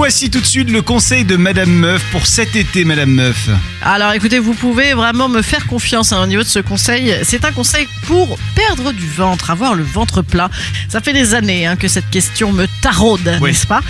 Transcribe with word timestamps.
Voici 0.00 0.30
tout 0.30 0.40
de 0.40 0.46
suite 0.46 0.70
le 0.70 0.80
conseil 0.80 1.24
de 1.26 1.36
Madame 1.36 1.68
Meuf 1.70 2.02
pour 2.10 2.26
cet 2.26 2.56
été, 2.56 2.86
Madame 2.86 3.10
Meuf. 3.10 3.50
Alors 3.82 4.12
écoutez, 4.12 4.38
vous 4.38 4.54
pouvez 4.54 4.94
vraiment 4.94 5.28
me 5.28 5.42
faire 5.42 5.66
confiance 5.66 6.12
hein, 6.12 6.22
au 6.22 6.26
niveau 6.26 6.42
de 6.42 6.48
ce 6.48 6.58
conseil. 6.58 7.14
C'est 7.22 7.44
un 7.44 7.52
conseil 7.52 7.86
pour 8.06 8.38
perdre 8.54 8.92
du 8.92 9.06
ventre, 9.06 9.50
avoir 9.50 9.74
le 9.74 9.82
ventre 9.84 10.22
plat. 10.22 10.48
Ça 10.88 11.02
fait 11.02 11.12
des 11.12 11.34
années 11.34 11.66
hein, 11.66 11.76
que 11.76 11.86
cette 11.86 12.08
question 12.08 12.50
me 12.50 12.66
taraude, 12.80 13.30
Oui. 13.42 13.50
n'est-ce 13.50 13.66
pas? 13.66 13.82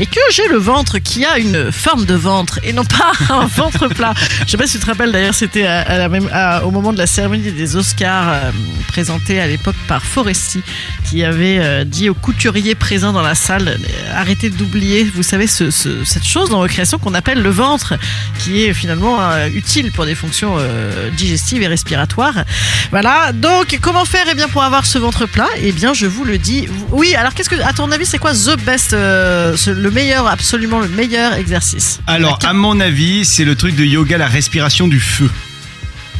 Et 0.00 0.06
que 0.06 0.18
j'ai 0.32 0.48
le 0.48 0.56
ventre 0.56 0.98
qui 1.00 1.26
a 1.26 1.38
une 1.38 1.70
forme 1.70 2.06
de 2.06 2.14
ventre 2.14 2.58
et 2.64 2.72
non 2.72 2.84
pas 2.86 3.12
un 3.34 3.44
ventre 3.44 3.88
plat. 3.88 4.14
Je 4.46 4.50
sais 4.50 4.56
pas 4.56 4.66
si 4.66 4.78
tu 4.78 4.84
te 4.84 4.86
rappelles 4.86 5.12
d'ailleurs, 5.12 5.34
c'était 5.34 5.66
à- 5.66 5.82
à 5.82 5.98
la 5.98 6.08
même- 6.08 6.30
à- 6.32 6.64
au 6.64 6.70
moment 6.70 6.94
de 6.94 6.98
la 6.98 7.06
cérémonie 7.06 7.52
des 7.52 7.76
Oscars 7.76 8.28
euh, 8.30 8.50
présentée 8.88 9.38
à 9.38 9.46
l'époque 9.46 9.76
par 9.86 10.02
Foresti 10.02 10.62
qui 11.10 11.24
avait 11.24 11.58
euh, 11.60 11.84
dit 11.84 12.08
aux 12.08 12.14
couturiers 12.14 12.74
présents 12.74 13.12
dans 13.12 13.22
la 13.22 13.34
salle 13.34 13.68
euh, 13.68 14.12
arrêtez 14.16 14.48
d'oublier, 14.50 15.04
vous 15.14 15.22
savez, 15.22 15.46
ce- 15.58 15.70
ce- 15.70 16.04
cette 16.04 16.24
chose 16.24 16.50
dans 16.50 16.60
vos 16.60 16.66
créations 16.68 16.98
qu'on 16.98 17.14
appelle 17.14 17.42
le 17.42 17.50
ventre, 17.50 17.94
qui 18.38 18.62
est 18.64 18.72
finalement 18.74 19.20
euh, 19.20 19.48
utile 19.48 19.90
pour 19.92 20.06
des 20.06 20.14
fonctions 20.14 20.54
euh, 20.58 21.10
digestives 21.10 21.62
et 21.62 21.66
respiratoires. 21.66 22.44
Voilà, 22.90 23.32
donc 23.32 23.78
comment 23.80 24.04
faire 24.04 24.26
eh 24.30 24.34
bien, 24.34 24.48
pour 24.48 24.62
avoir 24.62 24.86
ce 24.86 24.98
ventre 24.98 25.26
plat? 25.26 25.48
Eh 25.62 25.72
bien, 25.72 25.92
je 25.94 26.06
vous 26.06 26.24
le 26.24 26.38
dis. 26.38 26.68
Oui, 26.90 27.14
alors 27.14 27.34
qu'est-ce 27.34 27.50
que, 27.50 27.60
à 27.60 27.72
ton 27.72 27.90
avis, 27.92 28.06
c'est 28.06 28.18
quoi 28.18 28.32
the 28.32 28.56
best, 28.64 28.92
euh, 28.92 29.56
ce- 29.56 29.70
le 29.70 29.90
meilleur, 29.90 30.26
absolument 30.28 30.80
le 30.80 30.88
meilleur 30.88 31.34
exercice? 31.34 32.00
Alors, 32.06 32.38
à 32.44 32.52
mon 32.52 32.78
avis, 32.80 33.24
c'est 33.24 33.44
le 33.44 33.54
truc 33.56 33.74
de 33.76 33.84
yoga, 33.84 34.16
la 34.18 34.28
respiration 34.28 34.88
du 34.88 35.00
feu. 35.00 35.28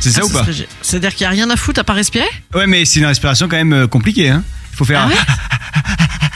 C'est 0.00 0.10
ça 0.10 0.20
Ah, 0.22 0.26
ou 0.26 0.30
pas? 0.30 0.46
C'est-à-dire 0.82 1.14
qu'il 1.14 1.26
n'y 1.26 1.26
a 1.26 1.30
rien 1.30 1.50
à 1.50 1.56
foutre 1.56 1.80
à 1.80 1.84
part 1.84 1.96
respirer? 1.96 2.28
Ouais, 2.54 2.66
mais 2.66 2.84
c'est 2.84 3.00
une 3.00 3.06
respiration 3.06 3.48
quand 3.48 3.56
même 3.56 3.86
compliquée. 3.88 4.28
Hein. 4.30 4.42
Il 4.72 4.76
faut 4.76 4.84
faire. 4.84 5.02
Ah 5.04 5.08
ouais? 5.08 5.14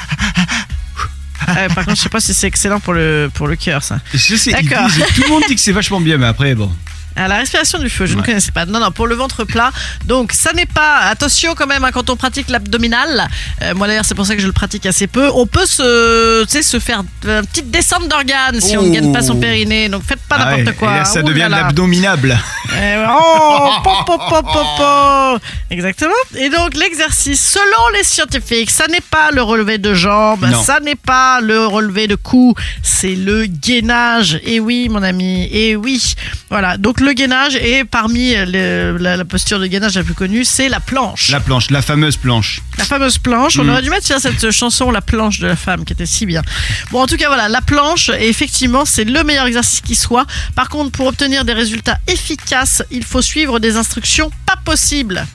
Euh, 1.59 1.69
Par 1.69 1.85
contre, 1.85 1.97
je 1.97 2.03
sais 2.03 2.09
pas 2.09 2.21
si 2.21 2.33
c'est 2.35 2.47
excellent 2.47 2.81
pour 2.81 2.93
le, 2.95 3.31
pour 3.33 3.47
le 3.47 3.57
cœur, 3.57 3.83
ça. 3.83 4.01
Je 4.15 4.37
sais, 4.37 4.53
ils 4.61 4.69
D'accord. 4.69 4.89
disent- 4.89 5.05
tout 5.15 5.23
le 5.23 5.29
monde 5.29 5.43
dit 5.49 5.55
que 5.55 5.61
c'est 5.61 5.73
vachement 5.73 6.01
bien, 6.01 6.17
mais 6.19 6.27
après, 6.27 6.55
bon. 6.55 6.71
Ah, 7.17 7.29
la 7.29 7.37
respiration 7.37 7.79
du 7.79 7.89
feu, 7.91 8.07
je 8.07 8.17
ne 8.17 8.23
connaissais 8.23 8.53
pas. 8.53 8.65
Non, 8.67 8.81
non, 8.81 8.91
pour 8.91 9.07
le 9.07 9.15
ventre 9.15 9.45
plat. 9.45 9.71
Donc, 10.07 10.33
ça 10.33 10.53
n'est 10.53 10.67
pas. 10.67 10.99
Attention 11.11 11.55
quand 11.55 11.67
même 11.67 11.85
hein, 11.85 11.91
quand 11.93 12.09
on 12.11 12.17
pratique 12.17 12.49
l'abdominal. 12.49 13.29
Euh, 13.63 13.75
moi 13.75 13.87
d'ailleurs, 13.87 14.05
c'est 14.05 14.15
pour 14.15 14.27
ça 14.27 14.35
que 14.35 14.41
je 14.43 14.47
le 14.47 14.53
pratique 14.53 14.87
assez 14.87 15.07
peu. 15.07 15.29
On 15.35 15.47
peut 15.47 15.67
se, 15.67 16.43
tu 16.45 16.51
sais, 16.51 16.63
se 16.63 16.79
faire 16.79 17.03
une 17.25 17.47
petite 17.47 17.71
descente 17.71 18.09
d'organes 18.09 18.61
si 18.61 18.77
on 18.77 18.83
ne 18.83 18.91
gagne 18.95 19.13
pas 19.13 19.23
son 19.23 19.37
périnée. 19.37 19.89
Donc, 19.89 20.03
faites 20.05 20.21
pas 20.29 20.37
Ah 20.39 20.57
n'importe 20.57 20.77
quoi. 20.79 20.93
Et 20.93 20.99
là, 20.99 21.05
ça 21.05 21.21
Ouh 21.21 21.25
devient 21.25 21.41
là 21.41 21.47
de 21.47 21.51
là. 21.53 21.61
l'abdominable. 21.63 22.39
Oh, 22.75 23.71
pop, 23.85 24.07
pop, 24.07 24.21
pop, 24.29 24.45
pop, 24.53 24.67
pop. 24.79 25.43
Exactement. 25.71 26.13
Et 26.37 26.49
donc 26.49 26.75
l'exercice, 26.75 27.41
selon 27.53 27.89
les 27.95 28.03
scientifiques, 28.03 28.71
ça 28.71 28.87
n'est 28.87 29.01
pas 29.03 29.31
le 29.31 29.43
relevé 29.43 29.79
de 29.79 29.93
jambes, 29.95 30.47
Non. 30.51 30.63
ça 30.63 30.81
n'est 30.81 30.95
pas 30.97 31.41
le 31.41 31.67
relevé 31.67 32.07
de 32.07 32.15
cou, 32.15 32.55
c'est 32.83 33.15
le 33.15 33.45
gainage. 33.47 34.41
Et 34.45 34.59
oui, 34.61 34.89
mon 34.89 35.03
ami, 35.03 35.49
et 35.53 35.77
oui. 35.77 36.15
Voilà. 36.51 36.77
Donc 36.79 37.01
le 37.03 37.13
gainage 37.13 37.57
est 37.57 37.85
parmi 37.85 38.35
le- 38.35 38.97
la, 38.99 39.17
la 39.17 39.25
posture 39.25 39.59
de 39.59 39.67
gainage 39.67 39.95
la 39.97 40.03
plus 40.05 40.15
connue, 40.15 40.45
c'est 40.45 40.69
la 40.69 40.81
planche. 40.81 41.29
La 41.31 41.41
planche, 41.41 41.71
la 41.71 41.83
fameuse 41.83 42.17
planche. 42.17 42.61
La 42.79 42.85
fameuse 42.85 43.19
planche. 43.19 43.59
On 43.59 43.65
Mm. 43.65 43.69
aurait 43.71 43.83
dû 43.83 43.91
mettre 43.91 44.05
tiens, 44.07 44.19
cette 44.19 44.51
chanson, 44.51 44.91
La 44.91 45.01
planche 45.03 45.39
de 45.41 45.47
la 45.47 45.57
femme, 45.57 45.85
qui 45.85 45.93
était 45.93 46.07
si 46.07 46.27
bien. 46.27 46.43
Bon, 46.91 47.01
en 47.03 47.07
tout 47.07 47.17
cas, 47.17 47.27
voilà, 47.29 47.49
la 47.49 47.61
planche, 47.61 48.09
et 48.11 48.29
effectivement, 48.29 48.85
c'est 48.85 49.05
le 49.05 49.23
meilleur 49.25 49.47
exercice 49.47 49.81
qui 49.81 49.95
soit. 49.95 50.27
Par 50.55 50.69
contre, 50.69 50.91
pour 50.93 51.07
obtenir 51.07 51.45
des 51.45 51.53
résultats 51.53 51.99
efficaces, 52.07 52.83
il 52.91 53.05
faut 53.05 53.23
suivre 53.23 53.59
des 53.59 53.77
instructions 53.77 54.31
pas 54.47 54.57
possibles. 54.65 55.27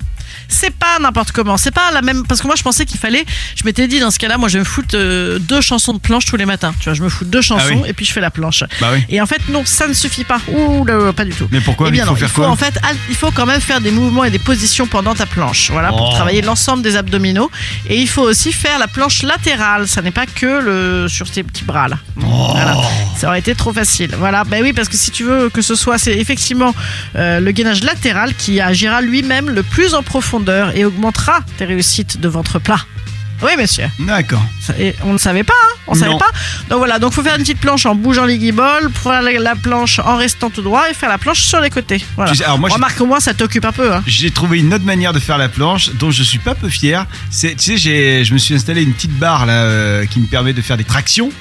C'est 0.48 0.72
pas 0.74 1.00
n'importe 1.00 1.32
comment. 1.32 1.58
C'est 1.58 1.72
pas 1.72 1.92
la 1.94 2.02
même. 2.02 2.26
Parce 2.26 2.42
que 2.42 2.48
moi, 2.48 2.56
je 2.58 2.64
pensais 2.64 2.86
qu'il 2.86 3.00
fallait. 3.00 3.26
Je 3.56 3.64
m'étais 3.66 3.88
dit, 3.88 4.00
dans 4.00 4.12
ce 4.12 4.20
cas-là, 4.20 4.38
moi, 4.38 4.48
je 4.50 4.54
vais 4.54 4.60
me 4.60 4.66
foutre 4.66 4.96
euh, 4.96 5.40
deux 5.40 5.62
chansons 5.62 5.94
de 5.94 6.00
planche 6.00 6.26
tous 6.26 6.38
les 6.38 6.46
matins. 6.46 6.74
Tu 6.80 6.86
vois, 6.86 6.94
je 6.94 7.04
me 7.04 7.10
fous 7.10 7.26
deux 7.26 7.42
chansons 7.42 7.66
Ah 7.70 7.82
oui. 7.84 7.90
et 7.90 7.94
puis 7.94 8.06
je 8.06 8.12
fais 8.14 8.22
la 8.22 8.32
planche. 8.32 8.64
Bah 8.80 8.90
oui. 8.94 9.04
Et 9.10 9.22
en 9.22 9.26
fait, 9.26 9.42
non, 9.50 9.64
ça 9.66 9.88
ne 9.88 9.94
suffit 9.94 10.24
pas. 10.24 10.40
Ouh 10.48 10.86
là, 10.86 10.98
là, 10.98 11.14
pas 11.14 11.26
du 11.26 11.32
tout. 11.34 11.48
Mais 11.52 11.62
pourquoi 11.62 11.88
Eh 11.90 11.92
bien 11.92 12.04
Il 12.04 12.08
faut 12.08 12.12
non, 12.12 12.18
faire 12.18 12.28
il 12.28 12.32
faut 12.32 12.42
quoi 12.42 12.50
en 12.52 12.56
fait, 12.56 12.80
il 13.10 13.16
faut 13.16 13.32
quand 13.32 13.46
même 13.46 13.62
faire 13.62 13.82
des 13.82 13.92
mouvements 13.92 14.24
et 14.24 14.30
des 14.32 14.40
positions 14.40 14.88
pendant 14.88 15.14
ta 15.16 15.26
planche, 15.26 15.72
voilà, 15.72 15.90
pour 15.90 16.10
Oh. 16.10 16.14
travailler 16.16 16.42
l'ensemble 16.42 16.82
des 16.84 16.96
abdominaux. 16.96 17.52
Et 17.90 17.98
il 18.00 18.08
faut 18.08 18.22
aussi 18.24 18.52
faire 18.54 18.80
la 18.80 18.88
planche 18.88 19.24
latérale. 19.24 19.88
Ça 19.88 20.02
n'est 20.02 20.12
pas 20.12 20.26
que 20.26 20.46
le 20.62 21.08
sur 21.10 21.30
tes 21.30 21.44
petits 21.44 21.64
bras 21.64 21.88
là. 21.88 21.98
Oh. 22.22 22.50
Voilà. 22.52 22.76
Ça 23.18 23.28
aurait 23.28 23.40
été 23.40 23.54
trop 23.56 23.74
facile. 23.74 24.12
Voilà. 24.18 24.44
Ben 24.44 24.62
oui, 24.64 24.74
parce 24.74 24.88
que 24.90 24.96
si 24.98 25.12
tu 25.12 25.24
veux 25.24 25.50
que 25.50 25.62
ce 25.62 25.76
soit, 25.76 25.98
c'est 25.98 26.16
effectivement 26.18 26.74
euh, 27.16 27.40
le 27.40 27.52
gainage 27.52 27.84
latéral 27.84 28.34
qui 28.36 28.62
agira 28.62 29.02
lui-même 29.02 29.50
le 29.50 29.64
plus 29.64 29.94
en 29.94 30.04
profondeur 30.04 30.37
et 30.76 30.86
augmentera 30.86 31.40
tes 31.58 31.66
réussites 31.66 32.20
de 32.20 32.28
ventre 32.28 32.60
plat. 32.60 32.80
Oui, 33.44 33.52
monsieur. 33.58 33.86
D'accord. 34.00 34.44
Et 34.80 34.96
on 35.04 35.14
ne 35.14 35.18
savait 35.20 35.44
pas, 35.44 35.54
hein 35.54 35.76
on 35.86 35.94
ne 35.94 36.00
savait 36.00 36.18
pas. 36.18 36.32
Donc 36.70 36.80
voilà, 36.80 36.98
donc 36.98 37.14
faut 37.14 37.22
faire 37.22 37.36
une 37.36 37.44
petite 37.44 37.60
planche 37.60 37.86
en 37.86 37.94
bougeant 37.94 38.26
les 38.26 38.40
guibolles, 38.40 38.90
faire 38.92 39.22
la, 39.22 39.32
la 39.34 39.56
planche 39.56 40.00
en 40.00 40.18
restant 40.18 40.50
tout 40.50 40.64
droit 40.64 40.90
et 40.90 40.96
faire 40.96 41.10
la 41.10 41.20
planche 41.20 41.42
sur 41.42 41.62
les 41.62 41.70
côtés. 41.70 42.04
Voilà. 42.16 42.32
Tu 42.32 42.38
sais, 42.38 42.46
alors 42.46 42.58
moi, 42.58 42.70
Remarque 42.70 43.00
au 43.00 43.06
moins 43.06 43.20
ça 43.20 43.36
t'occupe 43.36 43.66
un 43.66 43.72
peu. 43.72 43.94
Hein. 43.94 44.04
J'ai 44.08 44.32
trouvé 44.32 44.60
une 44.60 44.74
autre 44.74 44.86
manière 44.86 45.14
de 45.14 45.20
faire 45.20 45.38
la 45.38 45.50
planche 45.50 45.92
dont 46.00 46.10
je 46.10 46.24
suis 46.24 46.40
pas 46.40 46.56
peu 46.56 46.68
fier. 46.68 47.06
C'est, 47.30 47.56
tu 47.56 47.78
sais, 47.78 48.26
je 48.26 48.34
me 48.34 48.40
suis 48.40 48.56
installé 48.56 48.82
une 48.82 48.94
petite 48.94 49.18
barre 49.18 49.46
là 49.46 49.54
euh, 49.54 50.06
qui 50.08 50.20
me 50.20 50.26
permet 50.26 50.54
de 50.54 50.62
faire 50.64 50.78
des 50.78 50.84
tractions. 50.84 51.32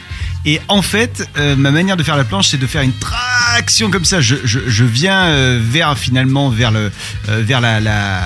Et 0.44 0.60
en 0.68 0.82
fait, 0.82 1.28
euh, 1.38 1.56
ma 1.56 1.72
manière 1.72 1.96
de 1.96 2.04
faire 2.04 2.16
la 2.16 2.22
planche, 2.22 2.48
c'est 2.48 2.56
de 2.56 2.66
faire 2.68 2.82
une 2.82 2.92
traction 2.92 3.90
comme 3.90 4.04
ça. 4.04 4.20
Je, 4.20 4.36
je, 4.44 4.60
je 4.66 4.84
viens 4.84 5.24
euh, 5.24 5.58
vers 5.60 5.98
finalement 5.98 6.50
vers 6.50 6.70
le 6.70 6.92
vers 7.26 7.60
la, 7.60 7.80
la 7.80 8.20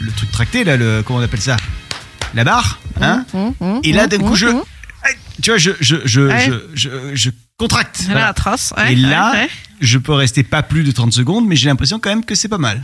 le 0.00 0.10
truc 0.12 0.30
tracté 0.30 0.64
là, 0.64 0.76
le 0.76 1.02
comment 1.04 1.18
on 1.18 1.22
appelle 1.22 1.40
ça, 1.40 1.56
la 2.34 2.44
barre, 2.44 2.78
hein? 3.00 3.24
Hum, 3.34 3.54
hum, 3.60 3.80
Et 3.82 3.92
là, 3.92 4.06
d'un 4.06 4.18
coup, 4.18 4.36
je, 4.36 4.46
tu 5.42 5.50
vois, 5.50 5.58
je 5.58 5.70
je 5.80 5.96
je 6.04 6.20
Ouais. 6.22 6.50
je, 6.74 6.88
je, 7.14 7.30
contracte. 7.56 8.00
Là, 8.00 8.06
Voilà. 8.12 8.26
la 8.28 8.32
trace. 8.32 8.72
ouais, 8.76 8.92
Et 8.92 8.96
là, 8.96 9.32
ouais. 9.32 9.48
je 9.80 9.98
peux 9.98 10.12
rester 10.14 10.42
pas 10.42 10.62
plus 10.62 10.82
de 10.84 10.92
30 10.92 11.12
secondes, 11.12 11.46
mais 11.46 11.56
j'ai 11.56 11.68
l'impression 11.68 11.98
quand 11.98 12.10
même 12.10 12.24
que 12.24 12.34
c'est 12.34 12.48
pas 12.48 12.58
mal. 12.58 12.82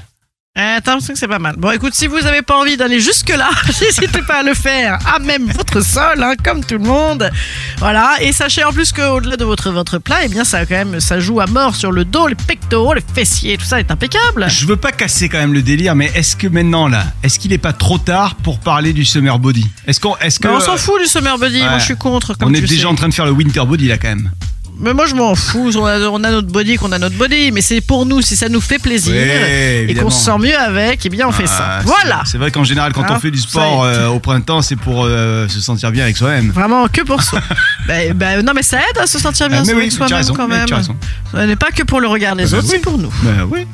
Euh, 0.56 0.80
l'impression 0.86 1.12
que 1.12 1.18
c'est 1.18 1.28
pas 1.28 1.38
mal. 1.38 1.56
Bon, 1.58 1.70
écoute, 1.70 1.94
si 1.94 2.06
vous 2.06 2.18
n'avez 2.20 2.40
pas 2.40 2.58
envie 2.58 2.78
d'aller 2.78 2.98
jusque-là, 2.98 3.50
n'hésitez 3.82 4.22
pas 4.22 4.38
à 4.38 4.42
le 4.42 4.54
faire 4.54 4.98
à 5.06 5.18
même 5.18 5.50
votre 5.52 5.82
sol, 5.82 6.22
hein, 6.22 6.32
comme 6.42 6.64
tout 6.64 6.78
le 6.78 6.84
monde. 6.84 7.30
Voilà. 7.78 8.14
Et 8.20 8.32
sachez 8.32 8.64
en 8.64 8.72
plus 8.72 8.90
qu'au-delà 8.90 9.36
de 9.36 9.44
votre 9.44 9.70
ventre 9.70 9.98
plat, 9.98 10.24
eh 10.24 10.28
bien, 10.28 10.44
ça 10.44 10.64
quand 10.64 10.74
même, 10.74 10.98
ça 10.98 11.20
joue 11.20 11.40
à 11.40 11.46
mort 11.46 11.74
sur 11.74 11.92
le 11.92 12.06
dos, 12.06 12.26
les 12.26 12.34
pectoraux, 12.34 12.94
les 12.94 13.02
fessiers, 13.14 13.58
tout 13.58 13.66
ça 13.66 13.80
est 13.80 13.90
impeccable. 13.90 14.46
Je 14.48 14.66
veux 14.66 14.76
pas 14.76 14.92
casser 14.92 15.28
quand 15.28 15.38
même 15.38 15.52
le 15.52 15.60
délire, 15.60 15.94
mais 15.94 16.10
est-ce 16.14 16.36
que 16.36 16.46
maintenant 16.46 16.88
là, 16.88 17.04
est-ce 17.22 17.38
qu'il 17.38 17.52
est 17.52 17.58
pas 17.58 17.74
trop 17.74 17.98
tard 17.98 18.36
pour 18.36 18.58
parler 18.58 18.94
du 18.94 19.04
summer 19.04 19.38
body? 19.38 19.66
Est-ce 19.86 20.00
qu'on, 20.00 20.16
est-ce 20.18 20.40
que 20.40 20.48
Mais 20.48 20.54
on 20.54 20.60
s'en 20.60 20.78
fout 20.78 21.00
du 21.02 21.06
summer 21.06 21.38
body. 21.38 21.60
Moi, 21.60 21.78
je 21.78 21.84
suis 21.84 21.96
contre. 21.96 22.32
Comme 22.32 22.48
on 22.48 22.54
est 22.54 22.60
tu 22.60 22.66
déjà 22.66 22.82
sais. 22.82 22.86
en 22.86 22.94
train 22.94 23.08
de 23.10 23.14
faire 23.14 23.26
le 23.26 23.32
winter 23.32 23.64
body 23.66 23.88
là 23.88 23.98
quand 23.98 24.08
même 24.08 24.30
Mais 24.78 24.92
moi, 24.92 25.06
je 25.06 25.14
m'en 25.14 25.34
fous. 25.34 25.70
On 25.76 25.86
a, 25.86 25.98
on 26.08 26.22
a 26.22 26.30
notre 26.30 26.48
body 26.48 26.76
qu'on 26.76 26.92
a 26.92 26.98
notre 26.98 27.16
body. 27.16 27.50
Mais 27.52 27.60
c'est 27.62 27.80
pour 27.80 28.04
nous, 28.06 28.20
si 28.20 28.36
ça 28.36 28.48
nous 28.48 28.60
fait 28.60 28.78
plaisir 28.78 29.14
Ouais, 29.14 29.86
et 29.88 29.94
qu'on 29.94 30.10
se 30.10 30.24
sent 30.24 30.38
mieux 30.38 30.56
avec, 30.58 31.04
eh 31.06 31.08
bien, 31.08 31.26
on 31.26 31.32
fait 31.32 31.46
ça. 31.46 31.78
Ah, 31.78 31.80
Voilà. 31.84 32.22
C'est 32.26 32.36
vrai 32.38 32.50
qu'en 32.50 32.64
général, 32.64 32.92
quand 32.92 33.02
Hein, 33.02 33.14
on 33.16 33.20
fait 33.20 33.30
du 33.30 33.38
sport 33.40 33.84
euh, 33.84 34.08
au 34.08 34.18
printemps, 34.20 34.60
c'est 34.62 34.76
pour 34.76 35.04
euh, 35.04 35.48
se 35.48 35.60
sentir 35.60 35.90
bien 35.92 36.04
avec 36.04 36.16
soi-même. 36.16 36.50
Vraiment 36.50 36.86
que 36.88 37.02
pour 37.02 37.22
ça. 37.22 37.38
Ben, 37.86 38.12
ben, 38.14 38.42
non, 38.44 38.52
mais 38.54 38.62
ça 38.64 38.78
aide 38.78 38.98
à 38.98 39.06
se 39.06 39.18
sentir 39.20 39.48
bien 39.48 39.58
Ah, 39.60 39.62
mais 39.64 39.72
avec 39.72 39.84
oui, 39.84 39.88
tu 39.90 39.94
as 39.94 39.98
soi-même 39.98 40.16
raison, 40.18 40.34
quand 40.34 40.48
même. 40.48 40.66
tu 40.66 40.74
as 40.74 40.78
raison. 40.78 40.96
Ce 41.32 41.36
n'est 41.38 41.54
pas 41.56 41.70
que 41.70 41.84
pour 41.84 42.00
le 42.00 42.08
regard 42.08 42.34
des 42.34 42.44
Bah 42.46 42.58
autres, 42.58 42.64
oui. 42.64 42.70
c'est 42.72 42.78
pour 42.80 42.98
nous. 42.98 43.12
Bah 43.22 43.30
oui. 43.48 43.66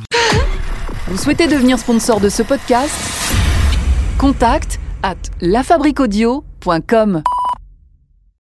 Vous 1.09 1.17
souhaitez 1.17 1.47
devenir 1.49 1.79
sponsor 1.79 2.21
de 2.21 2.29
ce 2.29 2.43
podcast? 2.43 2.93
Contact 4.19 4.79
à 5.03 5.15
lafabriquaudio.com. 5.41 7.23